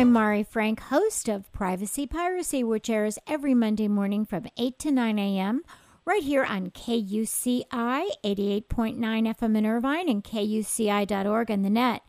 I'm 0.00 0.12
Mari 0.12 0.44
Frank, 0.44 0.80
host 0.80 1.28
of 1.28 1.52
Privacy 1.52 2.06
Piracy, 2.06 2.64
which 2.64 2.88
airs 2.88 3.18
every 3.26 3.52
Monday 3.52 3.86
morning 3.86 4.24
from 4.24 4.46
8 4.56 4.78
to 4.78 4.90
9 4.90 5.18
a.m. 5.18 5.62
right 6.06 6.22
here 6.22 6.42
on 6.42 6.70
KUCI 6.70 7.66
88.9 8.24 8.64
FM 8.96 9.58
in 9.58 9.66
Irvine 9.66 10.08
and 10.08 10.24
KUCI.org 10.24 11.50
on 11.50 11.60
the 11.60 11.68
net. 11.68 12.00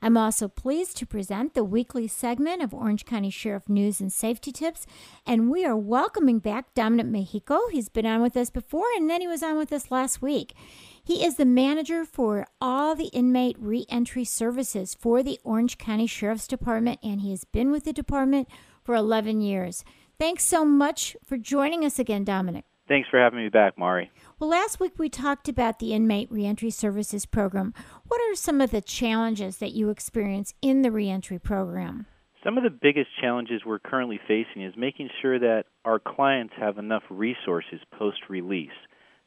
I'm 0.00 0.16
also 0.16 0.46
pleased 0.46 0.96
to 0.98 1.06
present 1.06 1.54
the 1.54 1.64
weekly 1.64 2.06
segment 2.06 2.62
of 2.62 2.72
Orange 2.72 3.04
County 3.04 3.30
Sheriff 3.30 3.68
News 3.68 4.00
and 4.00 4.12
Safety 4.12 4.52
Tips, 4.52 4.86
and 5.26 5.50
we 5.50 5.64
are 5.64 5.76
welcoming 5.76 6.38
back 6.38 6.72
Dominic 6.74 7.06
Mejico. 7.06 7.58
He's 7.72 7.88
been 7.88 8.06
on 8.06 8.22
with 8.22 8.36
us 8.36 8.48
before, 8.48 8.86
and 8.96 9.10
then 9.10 9.20
he 9.20 9.26
was 9.26 9.42
on 9.42 9.58
with 9.58 9.72
us 9.72 9.90
last 9.90 10.22
week. 10.22 10.54
He 11.02 11.24
is 11.24 11.36
the 11.36 11.44
manager 11.44 12.04
for 12.04 12.46
all 12.60 12.94
the 12.94 13.08
inmate 13.08 13.56
reentry 13.58 14.24
services 14.24 14.94
for 14.94 15.22
the 15.22 15.40
Orange 15.42 15.78
County 15.78 16.06
Sheriff's 16.06 16.46
Department, 16.46 17.00
and 17.02 17.20
he 17.20 17.30
has 17.30 17.44
been 17.44 17.72
with 17.72 17.84
the 17.84 17.92
department 17.92 18.48
for 18.84 18.94
11 18.94 19.40
years. 19.40 19.84
Thanks 20.16 20.44
so 20.44 20.64
much 20.64 21.16
for 21.24 21.36
joining 21.36 21.84
us 21.84 21.98
again, 21.98 22.22
Dominic. 22.22 22.64
Thanks 22.88 23.08
for 23.10 23.20
having 23.20 23.38
me 23.38 23.50
back, 23.50 23.76
Mari. 23.76 24.10
Well, 24.38 24.48
last 24.48 24.80
week 24.80 24.98
we 24.98 25.10
talked 25.10 25.48
about 25.48 25.78
the 25.78 25.92
Inmate 25.92 26.32
Reentry 26.32 26.70
Services 26.70 27.26
Program. 27.26 27.74
What 28.06 28.20
are 28.22 28.34
some 28.34 28.62
of 28.62 28.70
the 28.70 28.80
challenges 28.80 29.58
that 29.58 29.72
you 29.72 29.90
experience 29.90 30.54
in 30.62 30.80
the 30.80 30.90
reentry 30.90 31.38
program? 31.38 32.06
Some 32.42 32.56
of 32.56 32.64
the 32.64 32.70
biggest 32.70 33.08
challenges 33.20 33.62
we're 33.66 33.78
currently 33.78 34.18
facing 34.26 34.62
is 34.62 34.72
making 34.76 35.10
sure 35.20 35.38
that 35.38 35.64
our 35.84 35.98
clients 35.98 36.54
have 36.58 36.78
enough 36.78 37.02
resources 37.10 37.80
post 37.98 38.18
release 38.30 38.70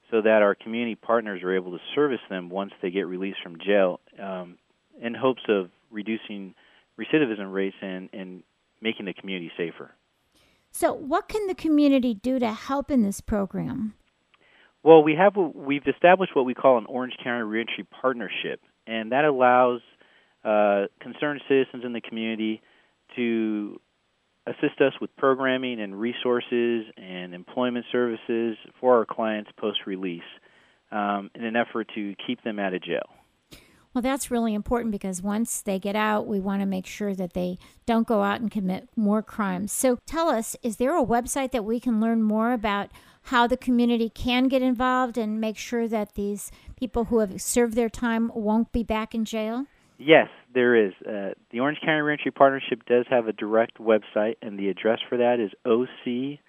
so 0.09 0.21
that 0.21 0.41
our 0.41 0.55
community 0.55 0.95
partners 0.95 1.43
are 1.43 1.55
able 1.55 1.71
to 1.71 1.83
service 1.93 2.19
them 2.29 2.49
once 2.49 2.71
they 2.81 2.89
get 2.89 3.05
released 3.05 3.37
from 3.43 3.57
jail 3.63 3.99
um, 4.21 4.57
in 5.01 5.13
hopes 5.13 5.43
of 5.49 5.69
reducing 5.91 6.55
recidivism 6.99 7.53
rates 7.53 7.75
and, 7.81 8.09
and 8.11 8.43
making 8.81 9.05
the 9.05 9.13
community 9.13 9.51
safer. 9.55 9.91
So, 10.71 10.93
what 10.93 11.27
can 11.27 11.47
the 11.47 11.55
community 11.55 12.13
do 12.13 12.39
to 12.39 12.53
help 12.53 12.89
in 12.89 13.03
this 13.03 13.21
program? 13.21 13.93
Well, 14.83 15.03
we 15.03 15.15
have 15.15 15.35
we've 15.35 15.85
established 15.85 16.35
what 16.35 16.45
we 16.45 16.53
call 16.53 16.77
an 16.77 16.85
Orange 16.87 17.13
County 17.23 17.43
Reentry 17.43 17.85
Partnership, 18.01 18.61
and 18.87 19.11
that 19.11 19.25
allows 19.25 19.81
uh, 20.43 20.85
concerned 20.99 21.41
citizens 21.47 21.83
in 21.85 21.93
the 21.93 22.01
community 22.01 22.61
to 23.15 23.79
assist 24.47 24.81
us 24.81 24.93
with 24.99 25.15
programming 25.17 25.79
and 25.79 25.99
resources 25.99 26.85
and 26.97 27.35
employment 27.35 27.85
services 27.91 28.57
for 28.79 28.97
our 28.97 29.05
clients 29.05 29.51
post 29.57 29.79
release 29.85 30.21
um, 30.91 31.29
in 31.35 31.43
an 31.43 31.55
effort 31.55 31.87
to 31.93 32.15
keep 32.25 32.43
them 32.43 32.57
out 32.57 32.73
of 32.73 32.81
jail. 32.81 33.07
Well, 33.93 34.01
that's 34.01 34.31
really 34.31 34.53
important 34.53 34.91
because 34.91 35.21
once 35.21 35.61
they 35.61 35.77
get 35.77 35.97
out, 35.97 36.25
we 36.25 36.39
want 36.39 36.61
to 36.61 36.65
make 36.65 36.85
sure 36.85 37.13
that 37.13 37.33
they 37.33 37.57
don't 37.85 38.07
go 38.07 38.23
out 38.23 38.39
and 38.39 38.49
commit 38.49 38.87
more 38.95 39.21
crimes. 39.21 39.73
So 39.73 39.97
tell 40.05 40.29
us, 40.29 40.55
is 40.63 40.77
there 40.77 40.97
a 40.97 41.05
website 41.05 41.51
that 41.51 41.65
we 41.65 41.79
can 41.79 41.99
learn 41.99 42.23
more 42.23 42.53
about 42.53 42.89
how 43.23 43.47
the 43.47 43.57
community 43.57 44.09
can 44.09 44.47
get 44.47 44.61
involved 44.61 45.17
and 45.17 45.41
make 45.41 45.57
sure 45.57 45.87
that 45.89 46.15
these 46.15 46.51
people 46.77 47.05
who 47.05 47.19
have 47.19 47.41
served 47.41 47.75
their 47.75 47.89
time 47.89 48.31
won't 48.33 48.71
be 48.71 48.83
back 48.83 49.13
in 49.13 49.25
jail? 49.25 49.65
Yes, 49.97 50.29
there 50.53 50.73
is. 50.87 50.93
Uh, 51.05 51.33
the 51.51 51.59
Orange 51.59 51.79
County 51.85 52.01
Reentry 52.01 52.31
Partnership 52.31 52.85
does 52.87 53.05
have 53.09 53.27
a 53.27 53.33
direct 53.33 53.77
website, 53.77 54.37
and 54.41 54.57
the 54.57 54.69
address 54.69 54.99
for 55.07 55.17
that 55.17 55.39
is 55.39 55.51
ocreentry 55.67 56.39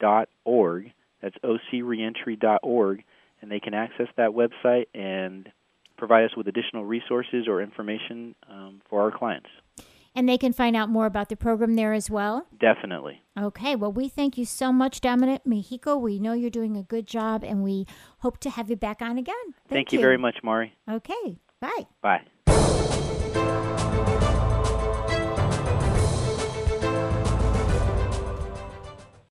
dot 0.00 0.28
org. 0.44 0.92
That's 1.20 1.36
ocreentry 1.44 2.40
dot 2.40 2.60
org, 2.64 3.04
and 3.42 3.50
they 3.50 3.60
can 3.60 3.74
access 3.74 4.06
that 4.16 4.30
website 4.30 4.86
and 4.94 5.50
provide 5.98 6.24
us 6.24 6.36
with 6.36 6.48
additional 6.48 6.84
resources 6.84 7.46
or 7.46 7.60
information 7.60 8.34
um, 8.50 8.80
for 8.88 9.02
our 9.02 9.16
clients. 9.16 9.50
And 10.14 10.28
they 10.28 10.36
can 10.36 10.52
find 10.52 10.76
out 10.76 10.90
more 10.90 11.06
about 11.06 11.28
the 11.28 11.36
program 11.36 11.74
there 11.74 11.92
as 11.94 12.10
well? 12.10 12.46
Definitely. 12.60 13.22
Okay. 13.38 13.76
Well, 13.76 13.92
we 13.92 14.08
thank 14.08 14.36
you 14.36 14.44
so 14.44 14.72
much, 14.72 15.00
Dominic 15.00 15.42
Mejico. 15.46 15.98
We 15.98 16.18
know 16.18 16.34
you're 16.34 16.50
doing 16.50 16.76
a 16.76 16.82
good 16.82 17.06
job, 17.06 17.42
and 17.42 17.62
we 17.62 17.86
hope 18.18 18.38
to 18.40 18.50
have 18.50 18.68
you 18.68 18.76
back 18.76 19.00
on 19.00 19.16
again. 19.16 19.34
Thank, 19.44 19.68
thank 19.68 19.92
you. 19.92 19.98
you 19.98 20.04
very 20.04 20.18
much, 20.18 20.36
Mari. 20.42 20.74
Okay. 20.90 21.38
Bye. 21.60 21.86
Bye. 22.02 22.22